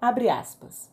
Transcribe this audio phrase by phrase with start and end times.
[0.00, 0.90] Abre aspas.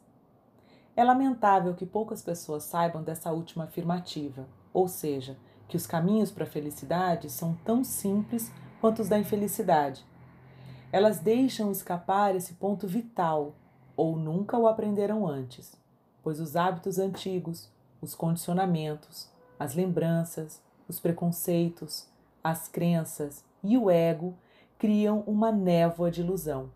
[0.94, 6.43] É lamentável que poucas pessoas saibam dessa última afirmativa, ou seja, que os caminhos para
[6.43, 8.51] a felicidade são tão simples
[8.81, 10.05] quanto os da infelicidade.
[10.91, 13.55] Elas deixam escapar esse ponto vital,
[13.96, 15.80] ou nunca o aprenderam antes,
[16.21, 17.71] pois os hábitos antigos,
[18.02, 22.10] os condicionamentos, as lembranças, os preconceitos,
[22.44, 24.36] as crenças e o ego
[24.78, 26.76] criam uma névoa de ilusão.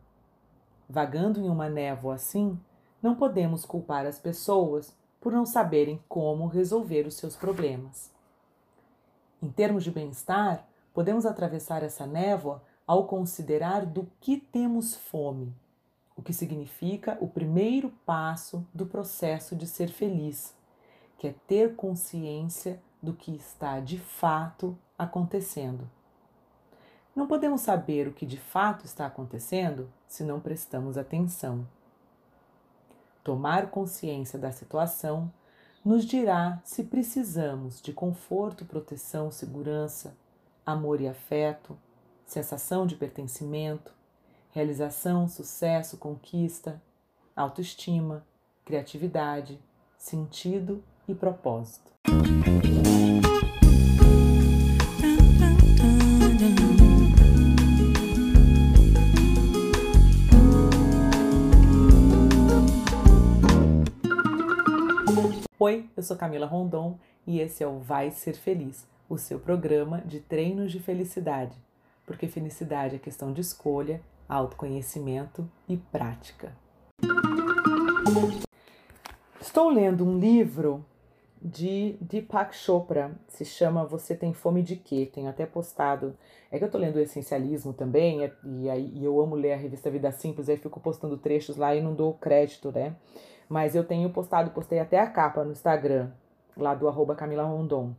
[0.91, 2.59] Vagando em uma névoa assim,
[3.01, 8.11] não podemos culpar as pessoas por não saberem como resolver os seus problemas.
[9.41, 15.55] Em termos de bem-estar, podemos atravessar essa névoa ao considerar do que temos fome,
[16.13, 20.53] o que significa o primeiro passo do processo de ser feliz,
[21.17, 25.89] que é ter consciência do que está de fato acontecendo.
[27.15, 31.65] Não podemos saber o que de fato está acontecendo se não prestamos atenção.
[33.23, 35.31] Tomar consciência da situação
[35.85, 40.13] nos dirá se precisamos de conforto, proteção, segurança,
[40.65, 41.77] amor e afeto,
[42.25, 43.93] sensação de pertencimento,
[44.51, 46.81] realização, sucesso, conquista,
[47.33, 48.25] autoestima,
[48.65, 49.57] criatividade,
[49.97, 51.89] sentido e propósito.
[65.63, 70.01] Oi, eu sou Camila Rondon e esse é o Vai Ser Feliz, o seu programa
[70.01, 71.55] de treinos de felicidade,
[72.03, 76.51] porque felicidade é questão de escolha, autoconhecimento e prática.
[79.39, 80.83] Estou lendo um livro
[81.41, 85.09] de Deepak Chopra, se chama Você Tem Fome de Quê?
[85.11, 86.15] Tenho até postado.
[86.51, 89.53] É que eu tô lendo o Essencialismo também, é, e, aí, e eu amo ler
[89.53, 92.95] a revista Vida Simples, aí fico postando trechos lá e não dou crédito, né?
[93.49, 96.11] Mas eu tenho postado, postei até a capa no Instagram,
[96.55, 97.95] lá do arroba Camila Rondon.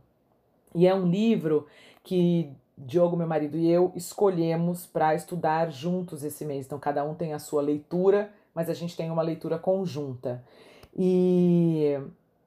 [0.73, 1.67] E é um livro
[2.03, 6.65] que Diogo, meu marido e eu escolhemos para estudar juntos esse mês.
[6.65, 10.43] Então, cada um tem a sua leitura, mas a gente tem uma leitura conjunta.
[10.95, 11.99] E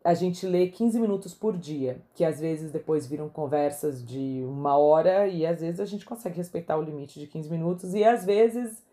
[0.07, 4.77] a gente lê 15 minutos por dia, que às vezes depois viram conversas de uma
[4.77, 8.25] hora, e às vezes a gente consegue respeitar o limite de 15 minutos, e às
[8.25, 8.85] vezes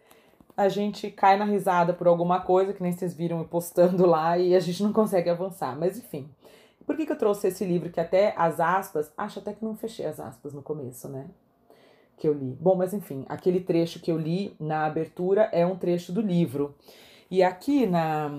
[0.57, 4.56] a gente cai na risada por alguma coisa, que nem vocês viram postando lá, e
[4.56, 5.78] a gente não consegue avançar.
[5.78, 6.28] Mas enfim.
[6.84, 9.75] Por que, que eu trouxe esse livro que até as aspas, acho até que não
[9.75, 11.28] fechei as aspas no começo, né?
[12.18, 12.57] Que eu li.
[12.59, 16.74] Bom, mas enfim, aquele trecho que eu li na abertura é um trecho do livro.
[17.30, 18.31] E aqui na,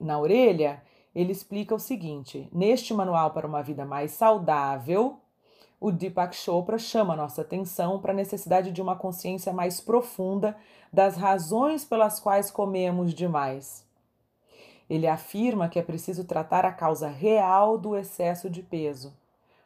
[0.00, 0.82] na orelha,
[1.18, 5.18] ele explica o seguinte: neste manual para uma vida mais saudável,
[5.80, 10.56] o Deepak Chopra chama nossa atenção para a necessidade de uma consciência mais profunda
[10.92, 13.84] das razões pelas quais comemos demais.
[14.88, 19.12] Ele afirma que é preciso tratar a causa real do excesso de peso,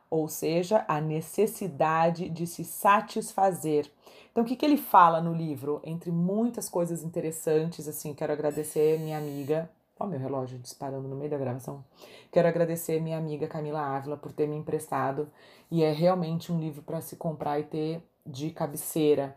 [0.08, 3.90] ou seja, a necessidade de se satisfazer.
[4.30, 5.82] Então, o que, que ele fala no livro?
[5.84, 9.70] Entre muitas coisas interessantes, assim, quero agradecer minha amiga.
[9.98, 11.84] Ó, meu relógio disparando no meio da gravação.
[12.30, 15.30] Quero agradecer minha amiga Camila Ávila por ter me emprestado.
[15.70, 19.36] E é realmente um livro para se comprar e ter de cabeceira.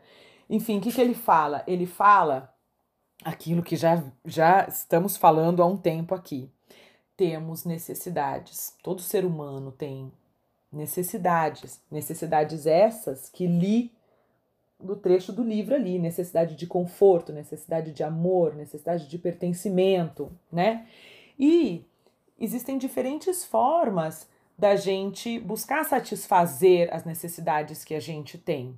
[0.50, 1.64] Enfim, o que, que ele fala?
[1.68, 2.54] Ele fala
[3.24, 6.50] aquilo que já, já estamos falando há um tempo aqui.
[7.18, 8.74] Temos necessidades.
[8.84, 10.12] Todo ser humano tem
[10.72, 11.82] necessidades.
[11.90, 13.92] Necessidades essas que li
[14.80, 20.86] no trecho do livro ali, necessidade de conforto, necessidade de amor, necessidade de pertencimento, né?
[21.40, 21.86] E
[22.40, 28.78] existem diferentes formas da gente buscar satisfazer as necessidades que a gente tem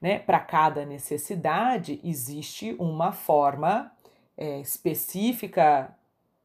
[0.00, 0.18] né?
[0.18, 3.92] Para cada necessidade existe uma forma
[4.36, 5.94] é, específica.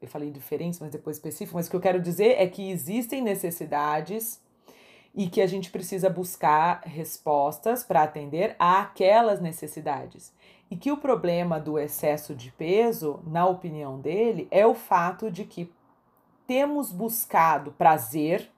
[0.02, 1.56] Eu falei diferente, mas depois específico.
[1.56, 4.42] Mas o que eu quero dizer é que existem necessidades
[5.14, 10.34] e que a gente precisa buscar respostas para atender àquelas necessidades.
[10.70, 15.44] E que o problema do excesso de peso, na opinião dele, é o fato de
[15.44, 15.72] que
[16.48, 18.50] temos buscado prazer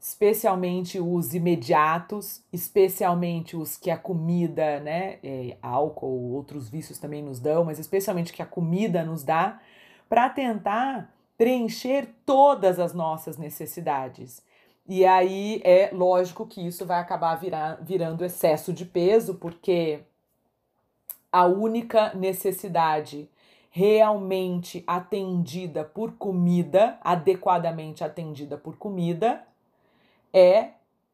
[0.00, 7.38] especialmente os imediatos, especialmente os que a comida, né, é, álcool, outros vícios também nos
[7.38, 9.60] dão, mas especialmente que a comida nos dá,
[10.08, 14.42] para tentar preencher todas as nossas necessidades.
[14.88, 20.00] E aí é lógico que isso vai acabar virar, virando excesso de peso, porque
[21.30, 23.28] a única necessidade
[23.70, 29.46] realmente atendida por comida, adequadamente atendida por comida,
[30.32, 30.70] é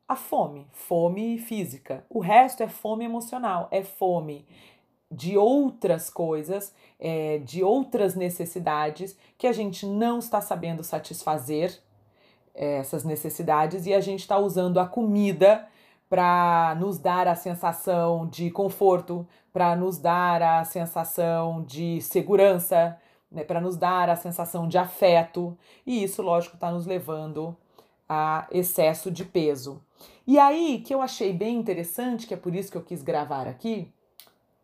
[0.08, 2.04] a fome, fome física.
[2.08, 4.46] O resto é fome emocional, é fome
[5.10, 11.78] de outras coisas, é, de outras necessidades que a gente não está sabendo satisfazer
[12.56, 15.69] essas necessidades e a gente está usando a comida
[16.08, 22.97] para nos dar a sensação de conforto, para nos dar a sensação de segurança,
[23.31, 27.56] né, para nos dar a sensação de afeto, e isso, lógico, está nos levando
[28.08, 29.82] a excesso de peso.
[30.26, 33.49] E aí, que eu achei bem interessante, que é por isso que eu quis gravar
[33.49, 33.93] aqui,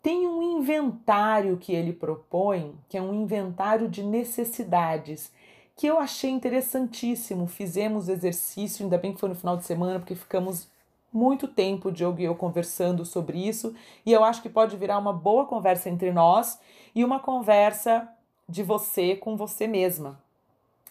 [0.02, 5.32] tem um inventário que ele propõe, que é um inventário de necessidades,
[5.76, 7.46] que eu achei interessantíssimo.
[7.46, 10.68] Fizemos exercício, ainda bem que foi no final de semana, porque ficamos
[11.12, 13.74] muito tempo, Diogo e eu, conversando sobre isso,
[14.04, 16.58] e eu acho que pode virar uma boa conversa entre nós
[16.94, 18.08] e uma conversa
[18.48, 20.18] de você com você mesma.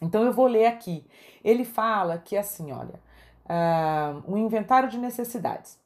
[0.02, 1.06] Então eu vou ler aqui.
[1.44, 3.00] Ele fala que assim, olha,
[3.46, 5.81] uh, um inventário de necessidades.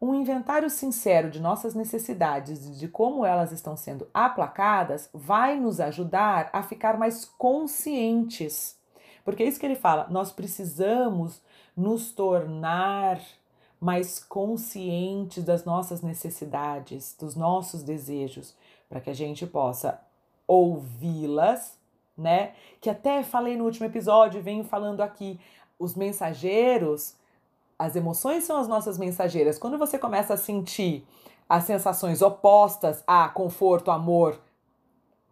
[0.00, 5.80] Um inventário sincero de nossas necessidades e de como elas estão sendo aplacadas vai nos
[5.80, 8.78] ajudar a ficar mais conscientes.
[9.24, 11.42] Porque é isso que ele fala, nós precisamos
[11.76, 13.20] nos tornar
[13.80, 18.54] mais conscientes das nossas necessidades, dos nossos desejos,
[18.88, 20.00] para que a gente possa
[20.46, 21.76] ouvi-las,
[22.16, 22.52] né?
[22.80, 25.38] Que até falei no último episódio, venho falando aqui,
[25.78, 27.14] os mensageiros,
[27.78, 29.58] as emoções são as nossas mensageiras.
[29.58, 31.06] Quando você começa a sentir
[31.48, 34.38] as sensações opostas a conforto, amor,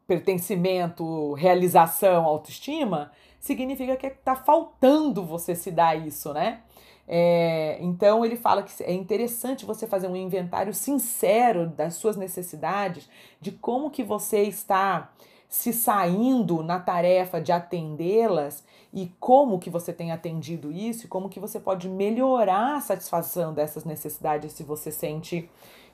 [0.06, 3.10] pertencimento, realização, autoestima,
[3.40, 6.62] significa que está faltando você se dar isso, né?
[7.08, 13.08] É, então ele fala que é interessante você fazer um inventário sincero das suas necessidades,
[13.40, 15.12] de como que você está
[15.48, 21.28] se saindo na tarefa de atendê-las e como que você tem atendido isso e como
[21.28, 25.48] que você pode melhorar a satisfação dessas necessidades se você sente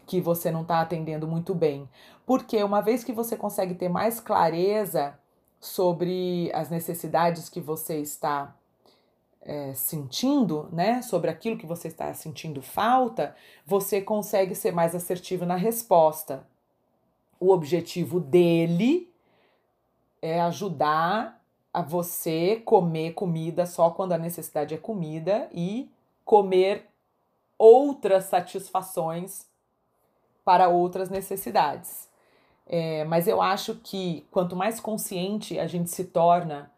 [0.06, 1.88] que você não está atendendo muito bem.
[2.26, 5.19] Porque uma vez que você consegue ter mais clareza
[5.60, 8.55] sobre as necessidades que você está
[9.40, 13.34] é, sentindo, né, sobre aquilo que você está sentindo falta,
[13.66, 16.46] você consegue ser mais assertivo na resposta.
[17.38, 19.12] O objetivo dele
[20.22, 21.42] é ajudar
[21.74, 25.90] a você comer comida só quando a necessidade é comida e
[26.24, 26.86] comer
[27.58, 29.46] outras satisfações
[30.44, 32.08] para outras necessidades.
[32.66, 36.70] É, mas eu acho que quanto mais consciente a gente se torna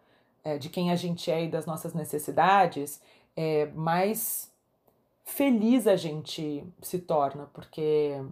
[0.43, 3.00] é, de quem a gente é e das nossas necessidades,
[3.37, 4.50] é, mais
[5.25, 8.23] feliz a gente se torna, porque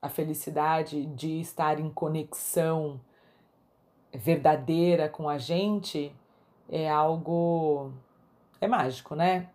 [0.00, 3.00] a felicidade de estar em conexão
[4.12, 6.12] verdadeira com a gente
[6.68, 7.92] é algo.
[8.60, 9.48] é mágico, né?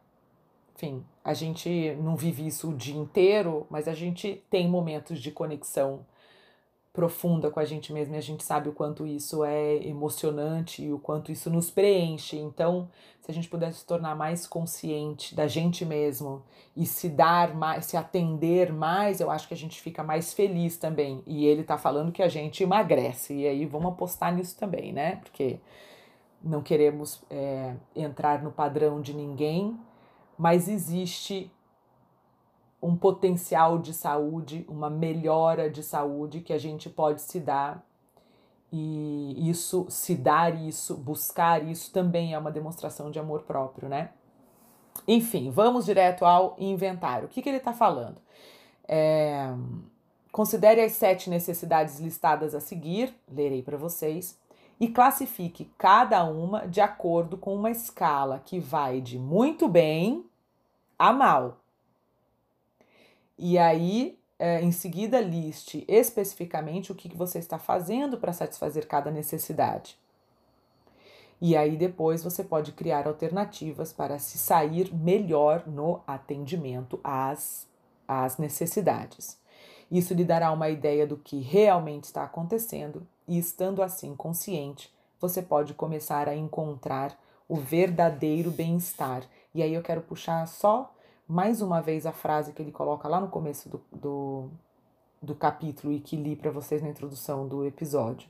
[0.76, 5.32] Enfim, a gente não vive isso o dia inteiro, mas a gente tem momentos de
[5.32, 6.06] conexão
[6.96, 10.94] profunda com a gente mesmo e a gente sabe o quanto isso é emocionante e
[10.94, 12.38] o quanto isso nos preenche.
[12.38, 12.90] Então,
[13.20, 16.42] se a gente pudesse se tornar mais consciente da gente mesmo
[16.76, 20.78] e se dar mais, se atender mais, eu acho que a gente fica mais feliz
[20.78, 21.22] também.
[21.28, 23.34] E ele tá falando que a gente emagrece.
[23.34, 25.18] E aí vamos apostar nisso também, né?
[25.18, 25.60] Porque
[26.42, 29.78] não queremos é, entrar no padrão de ninguém,
[30.38, 31.52] mas existe
[32.86, 37.84] um potencial de saúde, uma melhora de saúde que a gente pode se dar.
[38.72, 44.12] E isso, se dar isso, buscar isso também é uma demonstração de amor próprio, né?
[45.08, 47.26] Enfim, vamos direto ao inventário.
[47.26, 48.18] O que, que ele está falando?
[48.88, 49.52] É,
[50.32, 54.38] considere as sete necessidades listadas a seguir, lerei para vocês,
[54.80, 60.24] e classifique cada uma de acordo com uma escala que vai de muito bem
[61.00, 61.58] a mal.
[63.38, 68.88] E aí, é, em seguida, liste especificamente o que, que você está fazendo para satisfazer
[68.88, 69.98] cada necessidade.
[71.42, 77.68] E aí, depois, você pode criar alternativas para se sair melhor no atendimento às,
[78.08, 79.38] às necessidades.
[79.92, 85.42] Isso lhe dará uma ideia do que realmente está acontecendo, e estando assim consciente, você
[85.42, 89.24] pode começar a encontrar o verdadeiro bem-estar.
[89.54, 90.94] E aí eu quero puxar só
[91.28, 94.50] mais uma vez a frase que ele coloca lá no começo do, do,
[95.22, 98.30] do capítulo e que li para vocês na introdução do episódio.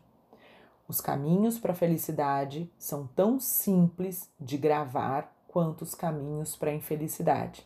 [0.88, 6.76] Os caminhos para a felicidade são tão simples de gravar quanto os caminhos para a
[6.76, 7.66] infelicidade.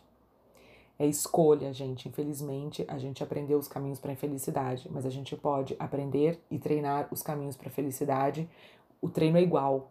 [0.98, 2.08] É escolha, gente.
[2.08, 6.58] Infelizmente, a gente aprendeu os caminhos para a infelicidade, mas a gente pode aprender e
[6.58, 8.48] treinar os caminhos para a felicidade.
[9.00, 9.90] O treino é igual,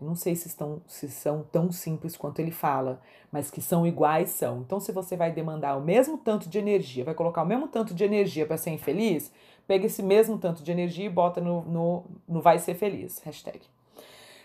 [0.00, 3.00] não sei se, estão, se são tão simples quanto ele fala,
[3.32, 4.60] mas que são iguais são.
[4.60, 7.92] Então, se você vai demandar o mesmo tanto de energia, vai colocar o mesmo tanto
[7.92, 9.32] de energia para ser infeliz,
[9.66, 13.18] pega esse mesmo tanto de energia e bota no, no, no vai ser feliz.
[13.18, 13.60] Hashtag.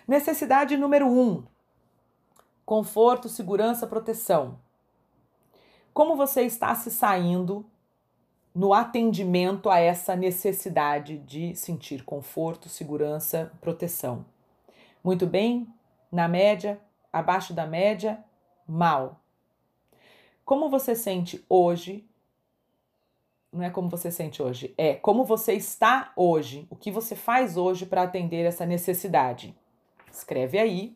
[0.07, 1.43] Necessidade número um:
[2.65, 4.57] conforto, segurança, proteção.
[5.93, 7.63] Como você está se saindo
[8.55, 14.25] no atendimento a essa necessidade de sentir conforto, segurança, proteção?
[15.03, 15.67] Muito bem,
[16.09, 16.79] na média,
[17.11, 18.23] abaixo da média,
[18.65, 19.19] mal.
[20.45, 22.07] Como você sente hoje?
[23.51, 27.57] Não é como você sente hoje, é como você está hoje, o que você faz
[27.57, 29.53] hoje para atender essa necessidade.
[30.09, 30.95] Escreve aí.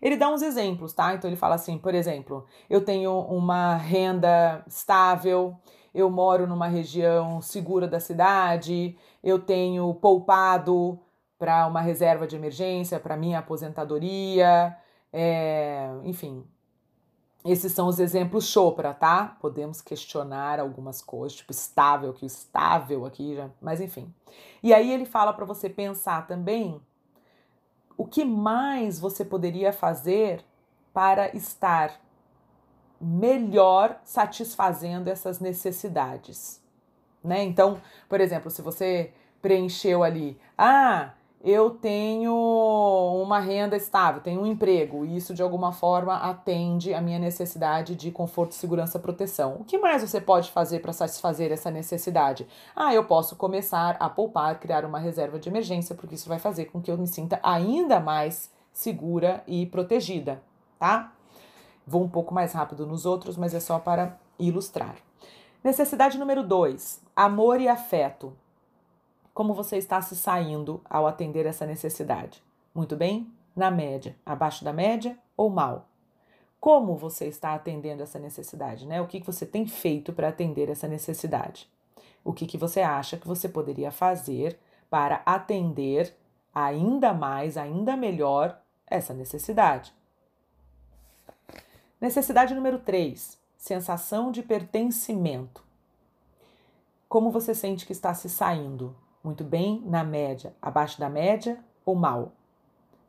[0.00, 1.12] Ele dá uns exemplos, tá?
[1.14, 5.54] Então ele fala assim, por exemplo, eu tenho uma renda estável,
[5.94, 10.98] eu moro numa região segura da cidade, eu tenho poupado
[11.42, 14.76] para uma reserva de emergência, para minha aposentadoria,
[15.12, 16.46] é, enfim,
[17.44, 19.36] esses são os exemplos Chopra, tá?
[19.40, 24.14] Podemos questionar algumas coisas, tipo estável, que o estável aqui já, mas enfim.
[24.62, 26.80] E aí ele fala para você pensar também
[27.96, 30.44] o que mais você poderia fazer
[30.94, 32.00] para estar
[33.00, 36.62] melhor satisfazendo essas necessidades,
[37.24, 37.42] né?
[37.42, 42.32] Então, por exemplo, se você preencheu ali, ah, eu tenho
[43.22, 47.96] uma renda estável, tenho um emprego, e isso de alguma forma atende a minha necessidade
[47.96, 49.56] de conforto, segurança, proteção.
[49.58, 52.46] O que mais você pode fazer para satisfazer essa necessidade?
[52.76, 56.66] Ah, eu posso começar a poupar, criar uma reserva de emergência, porque isso vai fazer
[56.66, 60.40] com que eu me sinta ainda mais segura e protegida,
[60.78, 61.12] tá?
[61.84, 64.94] Vou um pouco mais rápido nos outros, mas é só para ilustrar.
[65.64, 68.32] Necessidade número 2: amor e afeto
[69.34, 72.42] como você está se saindo ao atender essa necessidade?
[72.74, 73.32] Muito bem?
[73.56, 75.88] Na média, abaixo da média ou mal?
[76.60, 79.00] Como você está atendendo essa necessidade, né?
[79.00, 81.68] O que você tem feito para atender essa necessidade?
[82.22, 84.58] O que, que você acha que você poderia fazer
[84.88, 86.14] para atender
[86.54, 89.92] ainda mais, ainda melhor essa necessidade?
[92.00, 95.64] Necessidade número 3, sensação de pertencimento.
[97.08, 101.94] Como você sente que está se saindo muito bem, na média, abaixo da média ou
[101.94, 102.32] mal?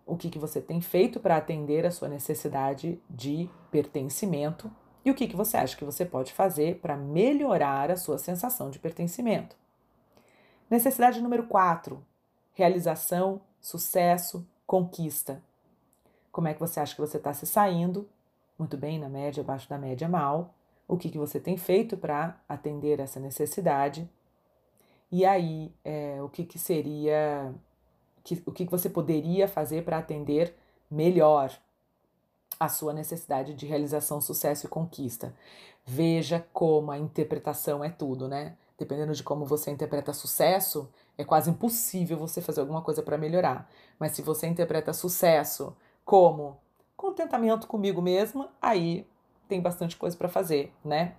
[0.05, 4.71] O que, que você tem feito para atender a sua necessidade de pertencimento
[5.05, 8.69] e o que, que você acha que você pode fazer para melhorar a sua sensação
[8.69, 9.55] de pertencimento?
[10.69, 12.03] Necessidade número 4:
[12.53, 15.41] realização, sucesso, conquista.
[16.31, 18.09] Como é que você acha que você está se saindo?
[18.57, 20.53] Muito bem, na média, abaixo da média, mal.
[20.87, 24.09] O que, que você tem feito para atender essa necessidade?
[25.13, 27.53] E aí, é, o que, que seria,
[28.23, 30.55] que, o que, que você poderia fazer para atender
[30.89, 31.55] melhor
[32.59, 35.31] a sua necessidade de realização, sucesso e conquista?
[35.85, 38.57] Veja como a interpretação é tudo, né?
[38.75, 43.69] Dependendo de como você interpreta sucesso, é quase impossível você fazer alguma coisa para melhorar.
[43.99, 46.57] Mas se você interpreta sucesso como
[46.97, 49.05] contentamento comigo mesma, aí
[49.47, 51.13] tem bastante coisa para fazer, né?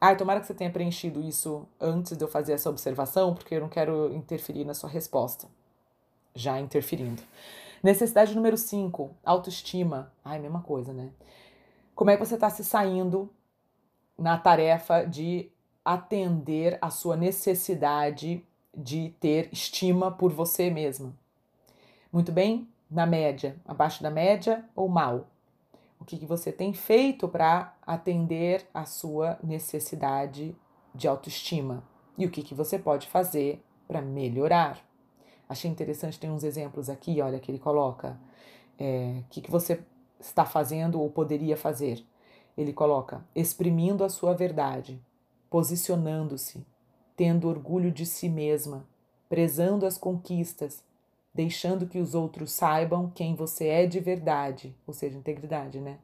[0.00, 3.60] Ai, tomara que você tenha preenchido isso antes de eu fazer essa observação, porque eu
[3.60, 5.48] não quero interferir na sua resposta.
[6.34, 7.22] Já interferindo.
[7.82, 10.12] Necessidade número 5, autoestima.
[10.24, 11.10] Ai, mesma coisa, né?
[11.94, 13.28] Como é que você está se saindo
[14.16, 15.50] na tarefa de
[15.84, 18.44] atender a sua necessidade
[18.76, 21.12] de ter estima por você mesma?
[22.12, 22.68] Muito bem?
[22.88, 25.26] Na média, abaixo da média ou mal?
[26.00, 30.56] O que, que você tem feito para atender a sua necessidade
[30.94, 31.82] de autoestima
[32.16, 34.84] e o que, que você pode fazer para melhorar.
[35.48, 38.18] Achei interessante, tem uns exemplos aqui, olha, que ele coloca.
[38.78, 39.80] É, o que, que você
[40.20, 42.04] está fazendo ou poderia fazer?
[42.56, 45.00] Ele coloca exprimindo a sua verdade,
[45.48, 46.66] posicionando-se,
[47.16, 48.86] tendo orgulho de si mesma,
[49.28, 50.84] prezando as conquistas,
[51.34, 55.98] deixando que os outros saibam quem você é de verdade, ou seja, integridade, né?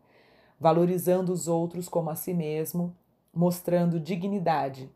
[0.60, 2.94] Valorizando os outros como a si mesmo,
[3.32, 4.90] mostrando dignidade.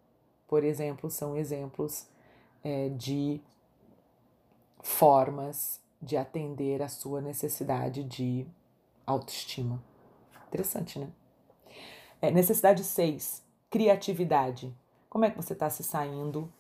[0.47, 2.07] Por exemplo, são exemplos
[2.63, 3.41] é, de
[4.81, 8.47] formas de atender a sua necessidade de
[9.05, 9.83] autoestima.
[10.47, 11.09] Interessante, né?
[12.23, 14.75] É, necessidade 6, criatividade.
[15.11, 16.51] Como é que você está se saindo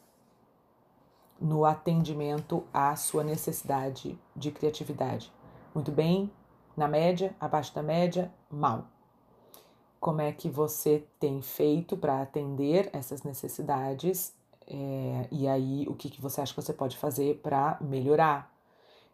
[1.41, 5.33] no atendimento à sua necessidade de criatividade.
[5.75, 6.31] Muito bem,
[6.77, 8.87] na média, abaixo da média, mal.
[10.01, 14.33] Como é que você tem feito para atender essas necessidades?
[14.67, 18.55] É, e aí, o que, que você acha que você pode fazer para melhorar?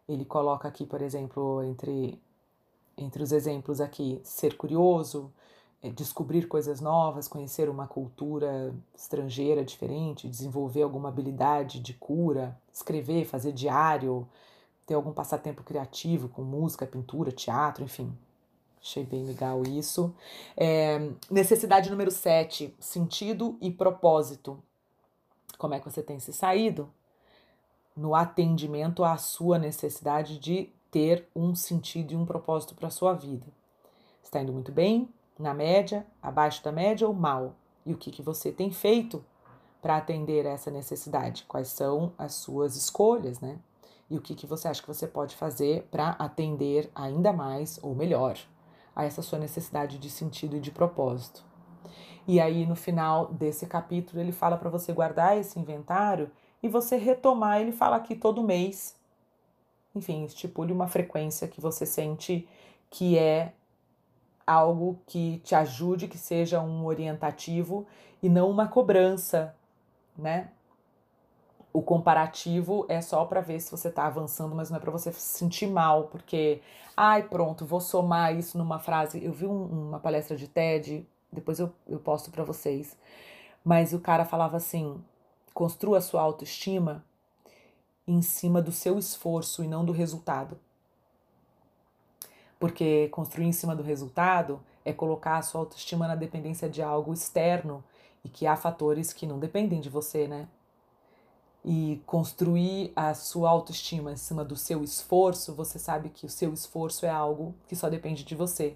[0.07, 2.21] Ele coloca aqui, por exemplo, entre,
[2.97, 5.31] entre os exemplos aqui, ser curioso,
[5.91, 13.51] descobrir coisas novas, conhecer uma cultura estrangeira diferente, desenvolver alguma habilidade de cura, escrever, fazer
[13.51, 14.27] diário,
[14.85, 18.15] ter algum passatempo criativo com música, pintura, teatro, enfim.
[18.81, 20.13] Achei bem legal isso.
[20.55, 24.61] É, necessidade número 7, sentido e propósito.
[25.57, 26.87] Como é que você tem se saído?
[27.97, 33.13] No atendimento à sua necessidade de ter um sentido e um propósito para a sua
[33.13, 33.47] vida.
[34.23, 35.09] Está indo muito bem?
[35.37, 36.05] Na média?
[36.21, 37.55] Abaixo da média ou mal?
[37.85, 39.23] E o que, que você tem feito
[39.81, 41.45] para atender essa necessidade?
[41.47, 43.59] Quais são as suas escolhas, né?
[44.09, 47.95] e o que, que você acha que você pode fazer para atender ainda mais ou
[47.95, 48.37] melhor
[48.95, 51.43] a essa sua necessidade de sentido e de propósito.
[52.27, 56.31] E aí no final desse capítulo ele fala para você guardar esse inventário
[56.63, 58.95] e você retomar, ele fala aqui todo mês.
[59.93, 62.47] Enfim, estipule uma frequência que você sente
[62.89, 63.53] que é
[64.45, 67.85] algo que te ajude, que seja um orientativo
[68.21, 69.55] e não uma cobrança,
[70.17, 70.49] né?
[71.75, 75.11] o comparativo é só para ver se você está avançando, mas não é para você
[75.11, 76.61] se sentir mal, porque,
[76.95, 79.21] ai, pronto, vou somar isso numa frase.
[79.21, 82.97] Eu vi um, uma palestra de TED, depois eu, eu posto para vocês,
[83.61, 85.03] mas o cara falava assim:
[85.53, 87.03] construa sua autoestima
[88.07, 90.57] em cima do seu esforço e não do resultado.
[92.65, 97.13] Porque construir em cima do resultado é colocar a sua autoestima na dependência de algo
[97.13, 97.83] externo
[98.23, 100.47] e que há fatores que não dependem de você, né?
[101.63, 106.51] e construir a sua autoestima em cima do seu esforço, você sabe que o seu
[106.53, 108.75] esforço é algo que só depende de você.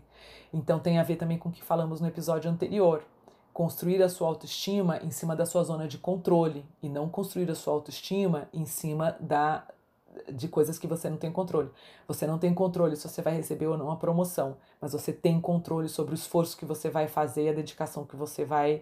[0.54, 3.04] Então tem a ver também com o que falamos no episódio anterior.
[3.52, 7.56] Construir a sua autoestima em cima da sua zona de controle e não construir a
[7.56, 9.64] sua autoestima em cima da
[10.32, 11.70] de coisas que você não tem controle.
[12.08, 15.40] Você não tem controle se você vai receber ou não a promoção, mas você tem
[15.40, 18.82] controle sobre o esforço que você vai fazer, a dedicação que você vai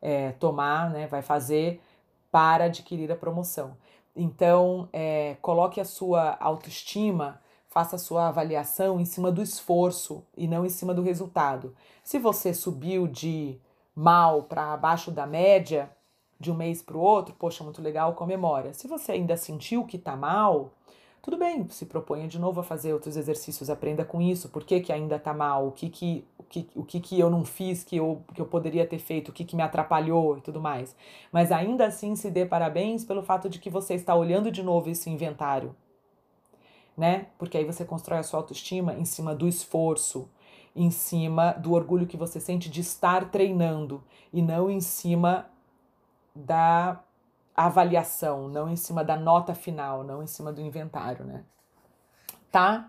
[0.00, 1.80] é, tomar, né, vai fazer
[2.30, 3.76] para adquirir a promoção.
[4.14, 10.48] Então, é, coloque a sua autoestima, faça a sua avaliação em cima do esforço e
[10.48, 11.74] não em cima do resultado.
[12.02, 13.58] Se você subiu de
[13.94, 15.90] mal para abaixo da média
[16.38, 18.72] de um mês para o outro, poxa, muito legal, comemora.
[18.72, 20.72] Se você ainda sentiu que está mal,
[21.26, 24.78] tudo bem, se proponha de novo a fazer outros exercícios, aprenda com isso, por que,
[24.78, 27.82] que ainda está mal, o que que, o que, o que que eu não fiz
[27.82, 30.94] que eu, que eu poderia ter feito, o que que me atrapalhou e tudo mais.
[31.32, 34.88] Mas ainda assim se dê parabéns pelo fato de que você está olhando de novo
[34.88, 35.74] esse inventário,
[36.96, 37.26] né?
[37.38, 40.30] Porque aí você constrói a sua autoestima em cima do esforço,
[40.76, 44.00] em cima do orgulho que você sente de estar treinando
[44.32, 45.50] e não em cima
[46.36, 47.00] da
[47.54, 51.44] avaliação, não em cima da nota final, não em cima do inventário, né?
[52.52, 52.88] Tá?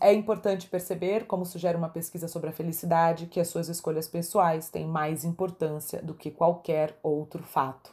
[0.00, 4.68] é importante perceber, como sugere uma pesquisa sobre a felicidade, que as suas escolhas pessoais
[4.68, 7.92] têm mais importância do que qualquer outro fato.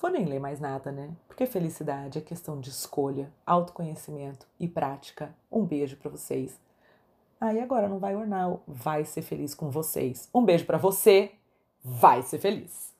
[0.00, 1.10] Vou nem ler mais nada, né?
[1.26, 5.34] Porque felicidade é questão de escolha, autoconhecimento e prática.
[5.50, 6.60] Um beijo para vocês.
[7.40, 10.28] Ah, e agora não vai ornar, vai ser feliz com vocês.
[10.32, 11.32] Um beijo para você,
[11.84, 12.91] vai ser feliz.